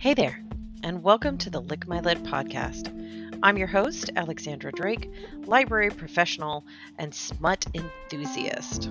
Hey 0.00 0.14
there, 0.14 0.40
and 0.84 1.02
welcome 1.02 1.38
to 1.38 1.50
the 1.50 1.60
Lick 1.60 1.88
My 1.88 1.98
Lit 1.98 2.22
podcast. 2.22 2.86
I'm 3.42 3.58
your 3.58 3.66
host, 3.66 4.10
Alexandra 4.14 4.70
Drake, 4.70 5.10
library 5.44 5.90
professional 5.90 6.64
and 6.98 7.12
smut 7.12 7.66
enthusiast. 7.74 8.90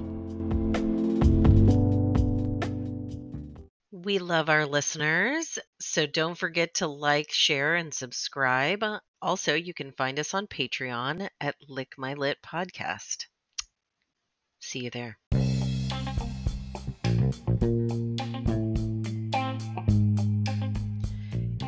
We 3.94 4.20
love 4.20 4.50
our 4.50 4.66
listeners, 4.66 5.58
so 5.80 6.08
don't 6.08 6.38
forget 6.38 6.74
to 6.76 6.88
like, 6.88 7.32
share, 7.32 7.76
and 7.76 7.94
subscribe. 7.94 8.84
Also, 9.22 9.54
you 9.54 9.74
can 9.74 9.94
find 9.94 10.20
us 10.20 10.34
on 10.34 10.48
Patreon 10.48 11.30
at 11.40 11.56
Lick 11.70 11.94
My 11.98 12.16
Lit 12.16 12.40
Podcast. 12.46 13.28
See 14.60 14.80
you 14.80 14.90
there. 14.90 15.18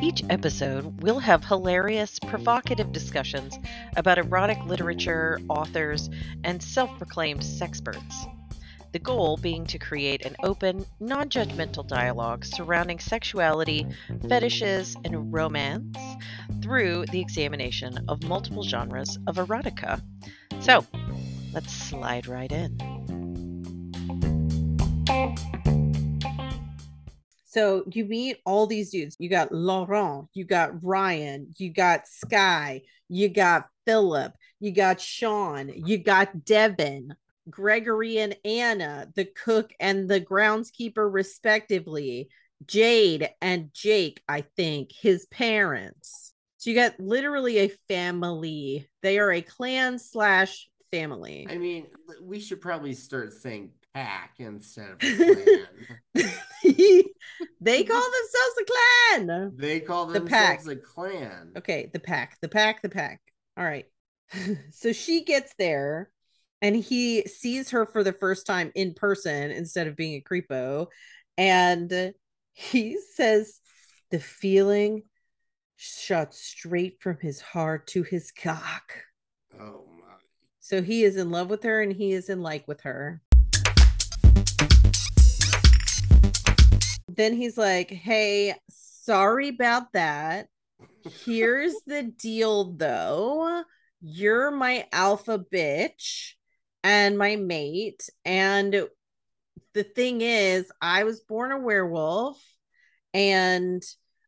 Each 0.02 0.22
episode, 0.30 1.02
we'll 1.02 1.18
have 1.18 1.44
hilarious, 1.44 2.18
provocative 2.18 2.90
discussions 2.90 3.58
about 3.96 4.18
erotic 4.18 4.58
literature, 4.64 5.38
authors, 5.48 6.08
and 6.42 6.62
self 6.62 6.96
proclaimed 6.96 7.42
sexperts. 7.42 8.26
The 8.92 8.98
goal 8.98 9.36
being 9.36 9.66
to 9.66 9.78
create 9.78 10.24
an 10.24 10.36
open, 10.42 10.86
non 11.00 11.28
judgmental 11.28 11.86
dialogue 11.86 12.46
surrounding 12.46 12.98
sexuality, 12.98 13.86
fetishes, 14.26 14.96
and 15.04 15.32
romance 15.32 15.96
through 16.62 17.04
the 17.06 17.20
examination 17.20 17.98
of 18.08 18.22
multiple 18.24 18.62
genres 18.62 19.18
of 19.26 19.36
erotica. 19.36 20.00
So, 20.60 20.86
let's 21.52 21.72
slide 21.72 22.26
right 22.26 22.50
in. 22.50 22.89
So 27.50 27.82
you 27.90 28.04
meet 28.04 28.36
all 28.46 28.68
these 28.68 28.90
dudes. 28.90 29.16
You 29.18 29.28
got 29.28 29.50
Laurent, 29.50 30.28
you 30.34 30.44
got 30.44 30.84
Ryan, 30.84 31.52
you 31.58 31.72
got 31.72 32.06
Sky, 32.06 32.82
you 33.08 33.28
got 33.28 33.66
Philip, 33.84 34.34
you 34.60 34.70
got 34.70 35.00
Sean, 35.00 35.68
you 35.68 35.98
got 35.98 36.44
Devin, 36.44 37.12
Gregory 37.50 38.18
and 38.18 38.36
Anna, 38.44 39.08
the 39.16 39.24
cook 39.24 39.72
and 39.80 40.08
the 40.08 40.20
groundskeeper, 40.20 41.12
respectively, 41.12 42.28
Jade 42.66 43.30
and 43.40 43.74
Jake, 43.74 44.22
I 44.28 44.42
think, 44.42 44.92
his 44.92 45.26
parents. 45.26 46.32
So 46.58 46.70
you 46.70 46.76
got 46.76 47.00
literally 47.00 47.58
a 47.58 47.72
family. 47.88 48.88
They 49.02 49.18
are 49.18 49.32
a 49.32 49.42
clan 49.42 49.98
slash 49.98 50.68
family. 50.92 51.48
I 51.50 51.58
mean, 51.58 51.88
we 52.22 52.38
should 52.38 52.60
probably 52.60 52.92
start 52.92 53.32
saying 53.32 53.72
pack 53.92 54.34
instead 54.38 54.90
of 54.90 54.98
clan. 56.14 56.28
they 57.60 57.84
call 57.84 58.02
themselves 58.02 58.56
a 58.60 58.64
clan. 59.16 59.52
They 59.56 59.80
call 59.80 60.06
The 60.06 60.20
themselves 60.20 60.64
pack. 60.66 60.76
a 60.76 60.76
clan. 60.76 61.52
Okay, 61.56 61.90
the 61.92 62.00
pack, 62.00 62.38
the 62.40 62.48
pack, 62.48 62.82
the 62.82 62.88
pack. 62.88 63.20
All 63.56 63.64
right. 63.64 63.86
so 64.72 64.92
she 64.92 65.24
gets 65.24 65.54
there 65.58 66.10
and 66.62 66.76
he 66.76 67.22
sees 67.26 67.70
her 67.70 67.86
for 67.86 68.04
the 68.04 68.12
first 68.12 68.46
time 68.46 68.70
in 68.74 68.94
person 68.94 69.50
instead 69.50 69.86
of 69.86 69.96
being 69.96 70.14
a 70.16 70.22
creepo. 70.22 70.86
And 71.38 72.12
he 72.52 72.98
says 73.14 73.60
the 74.10 74.20
feeling 74.20 75.04
shot 75.76 76.34
straight 76.34 77.00
from 77.00 77.16
his 77.20 77.40
heart 77.40 77.86
to 77.88 78.02
his 78.02 78.32
cock. 78.32 78.92
Oh 79.58 79.86
my. 79.98 80.06
So 80.60 80.82
he 80.82 81.02
is 81.04 81.16
in 81.16 81.30
love 81.30 81.48
with 81.48 81.62
her 81.62 81.80
and 81.80 81.92
he 81.92 82.12
is 82.12 82.28
in 82.28 82.42
like 82.42 82.68
with 82.68 82.82
her. 82.82 83.22
Then 87.20 87.34
he's 87.34 87.58
like, 87.58 87.90
Hey, 87.90 88.54
sorry 88.70 89.48
about 89.48 89.92
that. 89.92 90.48
Here's 91.26 91.74
the 91.86 92.04
deal 92.04 92.72
though. 92.72 93.62
You're 94.00 94.50
my 94.50 94.86
alpha 94.90 95.38
bitch 95.38 96.30
and 96.82 97.18
my 97.18 97.36
mate. 97.36 98.08
And 98.24 98.88
the 99.74 99.82
thing 99.82 100.22
is, 100.22 100.72
I 100.80 101.04
was 101.04 101.20
born 101.20 101.52
a 101.52 101.58
werewolf 101.58 102.42
and 103.12 103.82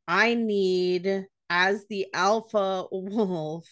I 0.06 0.34
need, 0.34 1.25
as 1.48 1.86
the 1.86 2.08
alpha 2.12 2.88
wolf, 2.92 3.66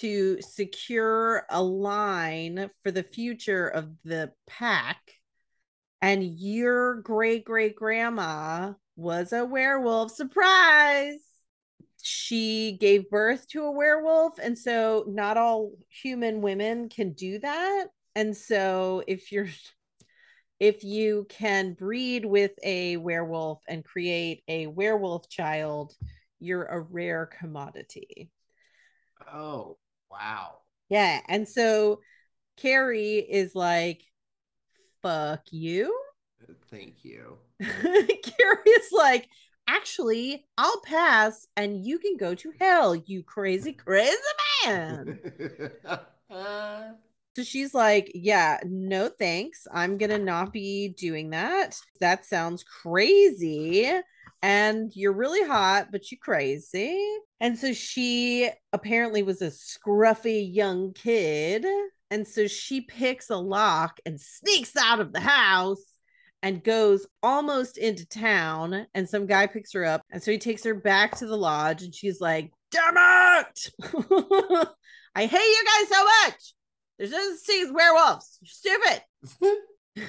to 0.00 0.42
secure 0.42 1.46
a 1.48 1.62
line 1.62 2.70
for 2.82 2.90
the 2.90 3.04
future 3.04 3.68
of 3.68 3.92
the 4.02 4.32
pack. 4.48 4.98
And 6.04 6.38
your 6.38 6.96
great 6.96 7.46
great 7.46 7.76
grandma 7.76 8.74
was 8.94 9.32
a 9.32 9.42
werewolf. 9.42 10.10
Surprise! 10.10 11.20
She 12.02 12.76
gave 12.78 13.08
birth 13.08 13.48
to 13.48 13.64
a 13.64 13.70
werewolf. 13.70 14.38
And 14.38 14.58
so, 14.58 15.06
not 15.08 15.38
all 15.38 15.70
human 15.88 16.42
women 16.42 16.90
can 16.90 17.14
do 17.14 17.38
that. 17.38 17.86
And 18.14 18.36
so, 18.36 19.02
if 19.08 19.32
you're 19.32 19.48
if 20.60 20.84
you 20.84 21.24
can 21.30 21.72
breed 21.72 22.26
with 22.26 22.52
a 22.62 22.98
werewolf 22.98 23.62
and 23.66 23.82
create 23.82 24.42
a 24.46 24.66
werewolf 24.66 25.30
child, 25.30 25.94
you're 26.38 26.66
a 26.66 26.80
rare 26.80 27.24
commodity. 27.24 28.30
Oh 29.32 29.78
wow. 30.10 30.58
Yeah. 30.90 31.22
And 31.28 31.48
so 31.48 32.00
Kari 32.58 33.20
is 33.20 33.54
like, 33.54 34.02
fuck 35.04 35.42
you. 35.50 35.94
Thank 36.70 37.04
you. 37.04 37.36
Kari 37.60 38.70
is 38.70 38.88
like, 38.90 39.28
actually, 39.68 40.46
I'll 40.56 40.80
pass 40.80 41.46
and 41.56 41.84
you 41.84 41.98
can 41.98 42.16
go 42.16 42.34
to 42.34 42.52
hell, 42.58 42.94
you 42.94 43.22
crazy, 43.22 43.72
crazy 43.72 44.16
man. 44.66 45.20
So 47.36 47.42
she's 47.42 47.74
like, 47.74 48.12
Yeah, 48.14 48.60
no 48.64 49.08
thanks. 49.08 49.66
I'm 49.72 49.98
going 49.98 50.10
to 50.10 50.18
not 50.18 50.52
be 50.52 50.88
doing 50.96 51.30
that. 51.30 51.76
That 52.00 52.24
sounds 52.24 52.62
crazy. 52.62 53.90
And 54.42 54.92
you're 54.94 55.12
really 55.12 55.44
hot, 55.46 55.88
but 55.90 56.10
you're 56.10 56.20
crazy. 56.22 56.96
And 57.40 57.58
so 57.58 57.72
she 57.72 58.50
apparently 58.72 59.22
was 59.22 59.42
a 59.42 59.48
scruffy 59.48 60.48
young 60.54 60.92
kid. 60.92 61.66
And 62.14 62.28
so 62.28 62.46
she 62.46 62.80
picks 62.80 63.28
a 63.28 63.36
lock 63.36 63.98
and 64.06 64.20
sneaks 64.20 64.76
out 64.76 65.00
of 65.00 65.12
the 65.12 65.18
house 65.18 65.82
and 66.44 66.62
goes 66.62 67.08
almost 67.24 67.76
into 67.76 68.06
town. 68.06 68.86
And 68.94 69.08
some 69.08 69.26
guy 69.26 69.48
picks 69.48 69.72
her 69.72 69.84
up. 69.84 70.00
And 70.12 70.22
so 70.22 70.30
he 70.30 70.38
takes 70.38 70.62
her 70.62 70.74
back 70.74 71.16
to 71.16 71.26
the 71.26 71.36
lodge 71.36 71.82
and 71.82 71.92
she's 71.92 72.20
like, 72.20 72.52
Damn 72.70 72.94
it! 72.96 73.68
I 75.16 75.26
hate 75.26 75.40
you 75.40 75.64
guys 75.66 75.88
so 75.88 76.04
much. 76.04 76.54
There's 76.98 77.10
no 77.10 77.34
such 77.34 77.72
werewolves. 77.72 78.38
You're 78.40 78.48
stupid. 78.48 79.02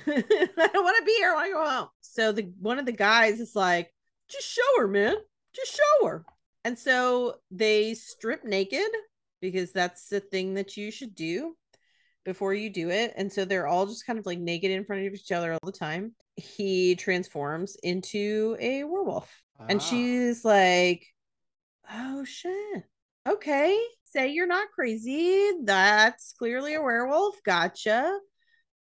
I 0.06 0.70
don't 0.72 0.84
want 0.84 0.98
to 1.00 1.06
be 1.06 1.16
here. 1.18 1.32
I 1.32 1.34
want 1.34 1.48
to 1.48 1.54
go 1.54 1.68
home. 1.68 1.88
So 2.02 2.32
the 2.34 2.52
one 2.60 2.78
of 2.78 2.86
the 2.86 2.92
guys 2.92 3.40
is 3.40 3.56
like, 3.56 3.92
just 4.30 4.48
show 4.48 4.62
her, 4.78 4.88
man. 4.88 5.16
Just 5.56 5.76
show 5.76 6.08
her. 6.08 6.24
And 6.64 6.78
so 6.78 7.38
they 7.50 7.96
strip 7.96 8.44
naked 8.44 8.92
because 9.42 9.72
that's 9.72 10.08
the 10.10 10.20
thing 10.20 10.54
that 10.54 10.78
you 10.78 10.92
should 10.92 11.16
do 11.16 11.56
before 12.26 12.54
you 12.54 12.70
do 12.70 12.90
it. 12.90 13.14
And 13.16 13.32
so 13.32 13.46
they're 13.46 13.68
all 13.68 13.86
just 13.86 14.06
kind 14.06 14.20
of 14.20 14.26
like 14.26 14.40
naked 14.40 14.72
in 14.72 14.84
front 14.84 15.06
of 15.08 15.14
each 15.14 15.32
other 15.32 15.54
all 15.54 15.60
the 15.64 15.72
time. 15.72 16.14
He 16.36 16.96
transforms 16.96 17.78
into 17.84 18.58
a 18.60 18.84
werewolf. 18.84 19.34
And 19.70 19.80
Ah. 19.80 19.84
she's 19.84 20.44
like, 20.44 21.06
oh 21.90 22.26
shit. 22.26 22.84
Okay. 23.28 23.80
Say 24.04 24.30
you're 24.30 24.48
not 24.48 24.72
crazy. 24.72 25.52
That's 25.64 26.34
clearly 26.34 26.74
a 26.74 26.82
werewolf. 26.82 27.36
Gotcha. 27.44 28.20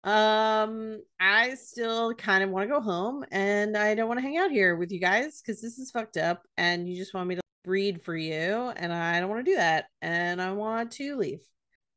Um, 0.02 1.00
I 1.18 1.54
still 1.54 2.12
kind 2.14 2.44
of 2.44 2.50
want 2.50 2.68
to 2.68 2.74
go 2.74 2.80
home 2.80 3.24
and 3.30 3.74
I 3.76 3.94
don't 3.94 4.06
want 4.08 4.18
to 4.18 4.22
hang 4.22 4.36
out 4.36 4.50
here 4.50 4.76
with 4.76 4.92
you 4.92 5.00
guys 5.00 5.40
because 5.40 5.62
this 5.62 5.78
is 5.78 5.90
fucked 5.90 6.18
up 6.18 6.42
and 6.58 6.86
you 6.88 6.94
just 6.96 7.14
want 7.14 7.26
me 7.28 7.36
to 7.36 7.40
breed 7.64 8.02
for 8.02 8.14
you 8.14 8.70
and 8.76 8.92
I 8.92 9.18
don't 9.18 9.30
want 9.30 9.44
to 9.46 9.50
do 9.50 9.56
that 9.56 9.86
and 10.02 10.42
I 10.42 10.52
want 10.52 10.90
to 10.92 11.16
leave. 11.16 11.40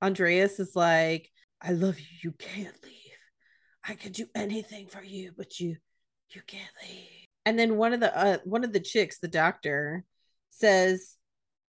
Andreas 0.02 0.58
is 0.60 0.74
like, 0.74 1.30
I 1.62 1.72
love 1.72 2.00
you. 2.00 2.06
You 2.24 2.32
can't 2.34 2.84
leave. 2.84 2.94
I 3.88 3.96
could 3.96 4.14
do 4.14 4.28
anything 4.36 4.88
for 4.88 5.04
you, 5.04 5.32
but 5.36 5.60
you 5.60 5.78
you 6.32 6.42
can't 6.46 6.64
leave. 6.84 7.26
And 7.46 7.58
then 7.58 7.78
one 7.78 7.94
of 7.94 8.00
the 8.00 8.18
uh, 8.18 8.38
one 8.44 8.64
of 8.64 8.74
the 8.74 8.80
chicks, 8.80 9.20
the 9.20 9.28
doctor, 9.28 10.04
says, 10.50 11.16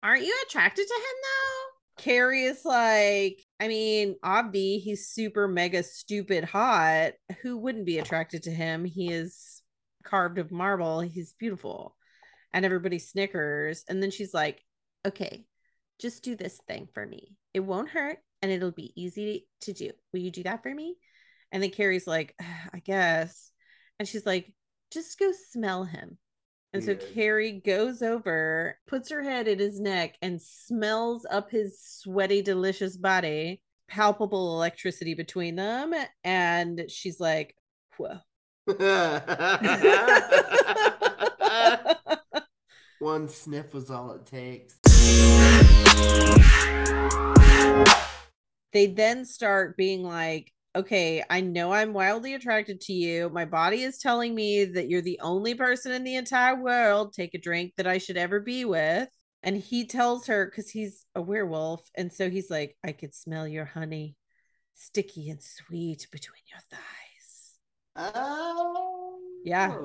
"Aren't 0.02 0.26
you 0.26 0.36
attracted 0.48 0.88
to 0.88 0.94
him 0.94 1.16
though?" 1.24 1.58
Kari 1.98 2.44
is 2.44 2.64
like, 2.64 3.44
I 3.60 3.68
mean, 3.68 4.16
Obvi, 4.24 4.80
he's 4.80 5.08
super 5.08 5.48
mega 5.48 5.84
stupid 5.84 6.44
hot. 6.44 7.14
Who 7.42 7.58
wouldn't 7.58 7.86
be 7.86 7.98
attracted 7.98 8.44
to 8.44 8.52
him? 8.52 8.86
He 8.86 9.12
is 9.12 9.62
carved 10.04 10.38
of 10.38 10.52
marble. 10.52 11.02
He's 11.02 11.34
beautiful. 11.34 11.96
And 12.54 12.66
everybody 12.66 13.00
snickers. 13.00 13.84
And 13.90 14.02
then 14.02 14.12
she's 14.12 14.34
like, 14.34 14.64
okay, 15.06 15.46
just 16.00 16.24
do 16.24 16.36
this 16.36 16.60
thing 16.68 16.88
for 16.94 17.06
me. 17.06 17.36
It 17.54 17.62
won't 17.62 17.90
hurt 17.90 18.20
and 18.42 18.52
it'll 18.52 18.72
be 18.72 18.94
easy 18.96 19.48
to 19.62 19.74
do. 19.74 19.92
Will 20.14 20.20
you 20.20 20.32
do 20.32 20.44
that 20.44 20.64
for 20.64 20.74
me? 20.74 20.96
And 21.52 21.64
then 21.64 21.72
Kari's 21.72 22.08
like, 22.08 22.36
ah, 22.42 22.70
I 22.74 22.80
guess. 22.80 23.52
And 24.00 24.08
she's 24.08 24.26
like, 24.26 24.54
just 24.92 25.18
go 25.18 25.32
smell 25.52 25.84
him. 25.84 26.18
And 26.74 26.84
so. 26.84 26.96
Kari 26.96 27.54
goes 27.54 28.02
over, 28.02 28.78
puts 28.88 29.10
her 29.10 29.24
head 29.24 29.48
in 29.48 29.58
his 29.58 29.80
neck, 29.80 30.16
and 30.22 30.42
smells 30.42 31.26
up 31.30 31.50
his 31.50 31.82
sweaty, 31.82 32.42
delicious 32.42 32.98
body. 32.98 33.62
Palpable 33.88 34.56
electricity 34.56 35.14
between 35.14 35.56
them. 35.56 35.94
And 36.24 36.86
she's 36.90 37.20
like, 37.20 37.56
whoa. 37.98 38.20
One 43.00 43.30
sniff 43.30 43.74
was 43.74 43.90
all 43.90 44.12
it 44.12 44.26
takes. 44.26 44.78
They 48.74 48.86
then 48.86 49.26
start 49.26 49.76
being 49.78 50.04
like, 50.04 50.52
okay, 50.76 51.24
I 51.30 51.42
know 51.42 51.74
I'm 51.74 51.94
wildly 51.94 52.36
attracted 52.36 52.82
to 52.82 52.94
you. 52.94 53.30
My 53.30 53.46
body 53.46 53.82
is 53.82 53.98
telling 53.98 54.36
me 54.36 54.66
that 54.66 54.88
you're 54.88 55.02
the 55.02 55.20
only 55.24 55.56
person 55.56 55.92
in 55.92 56.04
the 56.04 56.16
entire 56.16 56.62
world, 56.62 57.14
take 57.14 57.34
a 57.34 57.40
drink, 57.40 57.74
that 57.78 57.88
I 57.88 57.98
should 57.98 58.18
ever 58.18 58.40
be 58.40 58.66
with. 58.66 59.10
And 59.42 59.58
he 59.58 59.88
tells 59.88 60.28
her, 60.28 60.46
because 60.46 60.70
he's 60.70 61.06
a 61.16 61.22
werewolf. 61.22 61.90
And 61.96 62.14
so 62.14 62.30
he's 62.30 62.52
like, 62.52 62.78
I 62.84 62.92
could 62.92 63.16
smell 63.16 63.48
your 63.48 63.66
honey 63.66 64.16
sticky 64.76 65.30
and 65.32 65.42
sweet 65.42 66.08
between 66.12 66.44
your 66.52 66.62
thighs. 66.70 67.56
Oh. 67.96 69.18
Yeah. 69.44 69.76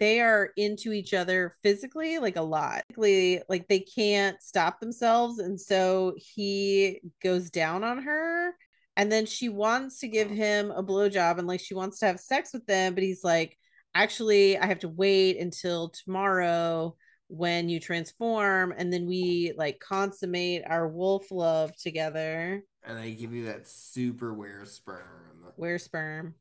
They 0.00 0.20
are 0.20 0.50
into 0.56 0.92
each 0.92 1.12
other 1.12 1.54
physically, 1.62 2.18
like 2.18 2.36
a 2.36 2.42
lot. 2.42 2.84
Like 2.96 3.68
they 3.68 3.80
can't 3.80 4.40
stop 4.42 4.80
themselves. 4.80 5.38
And 5.38 5.60
so 5.60 6.14
he 6.16 7.00
goes 7.22 7.50
down 7.50 7.84
on 7.84 8.02
her. 8.02 8.52
And 8.96 9.12
then 9.12 9.26
she 9.26 9.50
wants 9.50 10.00
to 10.00 10.08
give 10.08 10.30
him 10.30 10.70
a 10.70 10.82
blowjob 10.82 11.38
and 11.38 11.46
like 11.46 11.60
she 11.60 11.74
wants 11.74 11.98
to 12.00 12.06
have 12.06 12.18
sex 12.18 12.52
with 12.54 12.66
them. 12.66 12.94
But 12.94 13.04
he's 13.04 13.22
like, 13.22 13.56
actually, 13.94 14.58
I 14.58 14.66
have 14.66 14.80
to 14.80 14.88
wait 14.88 15.38
until 15.38 15.90
tomorrow 15.90 16.96
when 17.28 17.68
you 17.68 17.78
transform. 17.78 18.74
And 18.76 18.92
then 18.92 19.06
we 19.06 19.52
like 19.56 19.80
consummate 19.80 20.62
our 20.66 20.88
wolf 20.88 21.30
love 21.30 21.76
together. 21.76 22.64
And 22.82 22.98
they 22.98 23.12
give 23.12 23.34
you 23.34 23.44
that 23.46 23.68
super 23.68 24.32
wear 24.32 24.64
sperm. 24.64 25.44
Wear 25.56 25.78
sperm. 25.78 26.34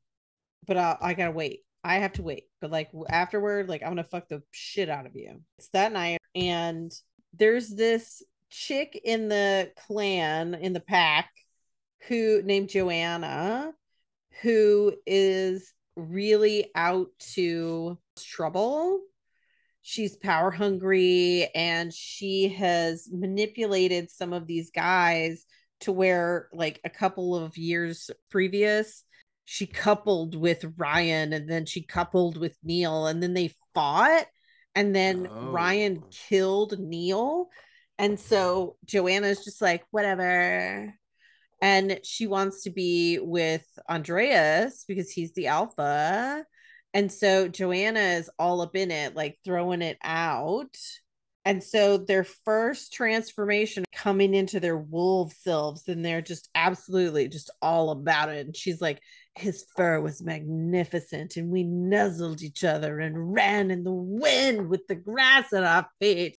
But 0.65 0.77
I, 0.77 0.97
I 1.01 1.13
gotta 1.13 1.31
wait. 1.31 1.61
I 1.83 1.97
have 1.97 2.13
to 2.13 2.23
wait. 2.23 2.45
But 2.61 2.71
like 2.71 2.89
afterward, 3.09 3.69
like 3.69 3.81
I'm 3.83 3.89
gonna 3.89 4.03
fuck 4.03 4.27
the 4.27 4.43
shit 4.51 4.89
out 4.89 5.05
of 5.05 5.15
you. 5.15 5.41
It's 5.57 5.69
that 5.69 5.91
night, 5.91 6.19
and 6.35 6.91
there's 7.33 7.69
this 7.69 8.23
chick 8.49 8.99
in 9.03 9.29
the 9.29 9.71
clan 9.87 10.55
in 10.55 10.73
the 10.73 10.79
pack 10.79 11.29
who 12.07 12.41
named 12.43 12.69
Joanna, 12.69 13.73
who 14.41 14.95
is 15.05 15.73
really 15.95 16.71
out 16.75 17.07
to 17.33 17.97
trouble. 18.17 19.01
She's 19.81 20.17
power 20.17 20.51
hungry 20.51 21.49
and 21.55 21.93
she 21.93 22.49
has 22.49 23.09
manipulated 23.11 24.09
some 24.09 24.33
of 24.33 24.45
these 24.45 24.71
guys 24.71 25.45
to 25.81 25.91
where, 25.91 26.49
like, 26.51 26.79
a 26.83 26.89
couple 26.89 27.35
of 27.35 27.57
years 27.57 28.11
previous, 28.29 29.03
she 29.51 29.65
coupled 29.65 30.35
with 30.35 30.63
Ryan 30.77 31.33
and 31.33 31.49
then 31.49 31.65
she 31.65 31.81
coupled 31.81 32.37
with 32.37 32.55
Neil 32.61 33.07
and 33.07 33.21
then 33.21 33.33
they 33.33 33.51
fought 33.73 34.27
and 34.75 34.95
then 34.95 35.27
Oh. 35.27 35.49
Ryan 35.49 36.03
killed 36.11 36.77
Neil. 36.77 37.49
And 37.97 38.19
so 38.19 38.77
Joanna's 38.85 39.43
just 39.43 39.59
like, 39.59 39.83
whatever. 39.89 40.93
And 41.63 41.99
she 42.03 42.27
wants 42.27 42.61
to 42.65 42.69
be 42.69 43.17
with 43.17 43.65
Andreas 43.89 44.85
because 44.87 45.09
he's 45.09 45.33
the 45.33 45.47
alpha. 45.47 46.45
And 46.93 47.11
so 47.11 47.47
Joanna 47.47 48.01
is 48.19 48.29
all 48.37 48.61
up 48.61 48.75
in 48.75 48.91
it, 48.91 49.15
like 49.15 49.39
throwing 49.43 49.81
it 49.81 49.97
out. 50.03 50.77
And 51.43 51.63
so 51.63 51.97
their 51.97 52.23
first 52.23 52.93
transformation 52.93 53.83
coming 53.91 54.35
into 54.35 54.59
their 54.59 54.77
wolf 54.77 55.33
selves, 55.33 55.87
and 55.87 56.05
they're 56.05 56.21
just 56.21 56.49
absolutely 56.53 57.27
just 57.29 57.49
all 57.63 57.89
about 57.89 58.29
it. 58.29 58.45
And 58.45 58.55
she's 58.55 58.79
like, 58.79 59.01
his 59.35 59.65
fur 59.75 60.01
was 60.01 60.21
magnificent, 60.21 61.37
and 61.37 61.49
we 61.49 61.63
nuzzled 61.63 62.41
each 62.41 62.63
other 62.63 62.99
and 62.99 63.33
ran 63.33 63.71
in 63.71 63.83
the 63.83 63.91
wind 63.91 64.69
with 64.69 64.87
the 64.87 64.95
grass 64.95 65.53
at 65.53 65.63
our 65.63 65.87
feet. 65.99 66.37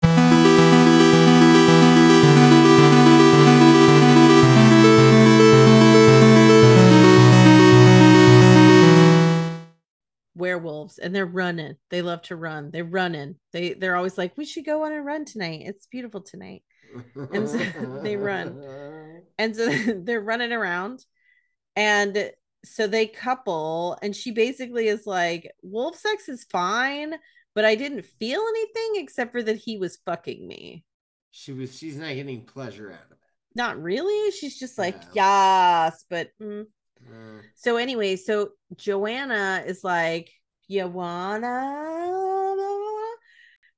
werewolves 10.40 10.98
and 10.98 11.14
they're 11.14 11.26
running. 11.26 11.76
They 11.90 12.02
love 12.02 12.22
to 12.24 12.36
run. 12.36 12.72
They're 12.72 12.84
running 12.86 13.36
they 13.52 13.74
they're 13.74 13.96
always 13.96 14.18
like 14.18 14.38
we 14.38 14.46
should 14.46 14.66
go 14.66 14.86
on 14.86 14.94
a 14.94 15.02
run 15.02 15.26
tonight. 15.26 15.64
It's 15.66 15.86
beautiful 15.86 16.22
tonight. 16.22 16.64
And 17.34 17.48
so 17.48 17.58
they 18.04 18.16
run. 18.16 19.22
and 19.38 19.56
so 19.56 19.70
they're 20.04 20.22
running 20.22 20.52
around 20.52 21.06
and 21.76 22.32
so 22.66 22.88
they 22.88 23.08
couple 23.08 23.98
and 24.02 24.16
she 24.16 24.32
basically 24.32 24.88
is 24.88 25.06
like 25.08 25.50
wolf 25.62 25.96
sex 25.96 26.28
is 26.28 26.44
fine 26.52 27.14
but 27.56 27.64
i 27.66 27.76
didn't 27.76 28.06
feel 28.06 28.42
anything 28.50 29.02
except 29.04 29.32
for 29.32 29.42
that 29.42 29.58
he 29.58 29.78
was 29.78 29.98
fucking 30.06 30.48
me 30.48 30.84
She 31.32 31.54
was. 31.54 31.78
She's 31.78 31.96
not 31.98 32.14
getting 32.16 32.46
pleasure 32.46 32.92
out 32.92 33.06
of 33.06 33.12
it. 33.12 33.18
not 33.56 33.82
really 33.82 34.32
she's 34.32 34.58
just 34.60 34.78
like 34.78 35.02
yes 35.14 36.04
but 36.10 36.30
mm. 36.42 36.66
Uh, 37.02 37.42
so 37.56 37.78
anyway 37.78 38.16
so 38.18 38.50
joanna 38.76 39.64
is 39.66 39.84
like 39.86 40.30
you 40.68 40.86
wanna 40.86 41.46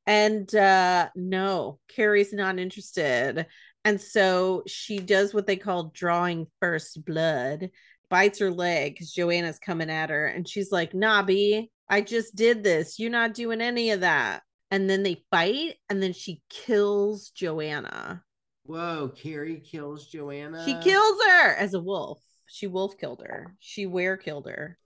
and 0.07 0.53
uh 0.55 1.07
no 1.15 1.79
kari's 1.87 2.33
not 2.33 2.57
interested 2.59 3.45
and 3.85 3.99
so 4.01 4.63
she 4.67 4.99
does 4.99 5.33
what 5.33 5.45
they 5.47 5.55
call 5.55 5.91
drawing 5.93 6.47
first 6.59 7.03
blood 7.05 7.69
bites 8.11 8.37
her 8.39 8.51
leg 8.51 8.93
because 8.93 9.11
joanna's 9.11 9.57
coming 9.57 9.89
at 9.89 10.11
her 10.11 10.27
and 10.27 10.47
she's 10.47 10.71
like 10.71 10.93
nobby 10.93 11.71
i 11.89 11.99
just 12.01 12.35
did 12.35 12.63
this 12.63 12.99
you're 12.99 13.09
not 13.09 13.33
doing 13.33 13.61
any 13.61 13.89
of 13.89 14.01
that 14.01 14.43
and 14.69 14.87
then 14.89 15.01
they 15.01 15.23
fight 15.31 15.75
and 15.89 16.03
then 16.03 16.13
she 16.13 16.41
kills 16.49 17.29
joanna 17.31 18.23
whoa! 18.65 19.11
Kari 19.15 19.59
kills 19.59 20.05
Joanna. 20.07 20.63
she 20.65 20.75
kills 20.75 21.17
her 21.27 21.53
as 21.55 21.73
a 21.73 21.79
wolf 21.79 22.19
she 22.45 22.67
wolf 22.67 22.97
killed 22.99 23.23
her 23.25 23.55
she 23.59 23.85
were 23.87 24.17
killed 24.17 24.45
her 24.47 24.77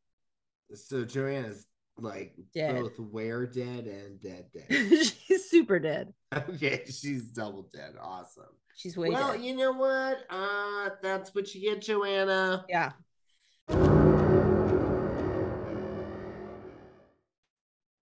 So 0.73 1.03
Joanna's 1.03 1.67
like 1.97 2.33
Dead. 2.53 2.75
both 2.75 2.99
where 2.99 3.45
dead 3.45 3.85
and 3.85 4.19
dead 4.21 4.45
dead. 4.53 5.05
she's 5.27 5.49
super 5.49 5.79
dead 5.79 6.13
okay, 6.33 6.83
she's 6.85 7.23
double 7.31 7.69
dead. 7.73 7.93
Awesome. 8.01 8.43
she's 8.75 8.97
way 8.97 9.09
well, 9.09 9.31
dead 9.33 9.41
you 9.41 9.55
know 9.55 9.71
what? 9.71 10.25
Uh, 10.29 10.89
that's 11.01 11.33
what 11.33 11.53
you 11.55 11.61
get, 11.61 11.81
Joanna. 11.81 12.65
yeah 12.69 12.91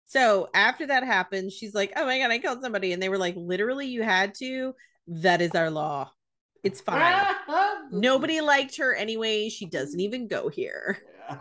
So 0.07 0.49
after 0.53 0.87
that 0.87 1.03
happened, 1.03 1.51
she's 1.51 1.75
like, 1.75 1.91
"Oh 1.95 2.05
my 2.05 2.17
god, 2.17 2.31
I 2.31 2.39
killed 2.39 2.61
somebody," 2.61 2.93
and 2.93 3.03
they 3.03 3.09
were 3.09 3.17
like, 3.17 3.35
"Literally, 3.35 3.87
you 3.87 4.03
had 4.03 4.33
to. 4.35 4.73
That 5.07 5.41
is 5.41 5.51
our 5.51 5.69
law. 5.69 6.11
It's 6.63 6.81
fine. 6.81 7.35
Nobody 7.91 8.41
liked 8.41 8.77
her 8.77 8.95
anyway. 8.95 9.49
She 9.49 9.65
doesn't 9.65 9.99
even 9.99 10.27
go 10.27 10.47
here." 10.47 10.99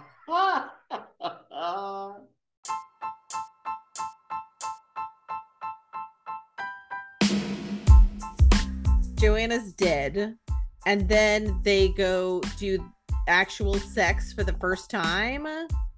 Joanna's 9.14 9.72
dead, 9.72 10.36
and 10.84 11.08
then 11.08 11.60
they 11.62 11.88
go 11.88 12.40
do 12.58 12.84
actual 13.26 13.74
sex 13.74 14.32
for 14.32 14.44
the 14.44 14.52
first 14.54 14.90
time 14.90 15.46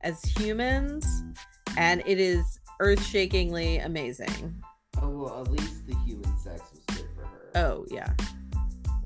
as 0.03 0.23
humans, 0.23 1.07
and 1.77 2.03
it 2.07 2.19
is 2.19 2.61
earth-shakingly 2.81 3.79
amazing. 3.79 4.55
oh 5.03 5.09
well, 5.09 5.43
at 5.43 5.51
least 5.51 5.87
the 5.87 5.97
human 6.07 6.37
sex 6.39 6.63
was 6.71 6.81
good 6.97 7.07
for 7.15 7.27
her. 7.27 7.51
Oh 7.55 7.87
yeah, 7.91 8.13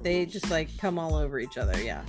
they 0.03 0.27
just 0.27 0.51
like 0.51 0.69
come 0.79 0.99
all 0.99 1.15
over 1.15 1.39
each 1.39 1.59
other. 1.59 1.81
Yeah. 1.83 2.03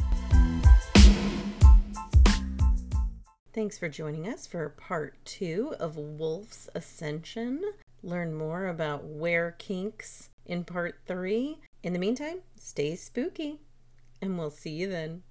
Thanks 3.53 3.77
for 3.77 3.88
joining 3.88 4.27
us 4.27 4.48
for 4.48 4.67
part 4.70 5.24
two 5.25 5.75
of 5.79 5.96
Wolf's 5.96 6.70
Ascension. 6.74 7.62
Learn 8.01 8.34
more 8.34 8.65
about 8.65 9.05
were 9.05 9.55
kinks 9.60 10.29
in 10.46 10.63
part 10.63 10.96
three. 11.05 11.60
In 11.84 11.93
the 11.93 12.00
meantime, 12.00 12.39
stay 12.58 12.96
spooky, 12.96 13.60
and 14.22 14.39
we'll 14.39 14.50
see 14.50 14.72
you 14.72 14.89
then. 14.89 15.22